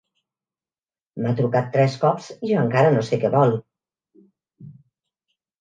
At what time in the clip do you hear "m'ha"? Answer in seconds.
1.25-1.33